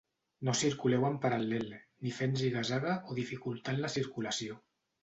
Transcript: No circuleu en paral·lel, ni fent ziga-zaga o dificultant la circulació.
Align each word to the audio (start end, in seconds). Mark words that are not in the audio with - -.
No 0.47 0.53
circuleu 0.61 1.05
en 1.09 1.19
paral·lel, 1.25 1.69
ni 2.07 2.15
fent 2.23 2.35
ziga-zaga 2.43 2.99
o 3.13 3.21
dificultant 3.21 3.83
la 3.87 3.97
circulació. 4.01 4.61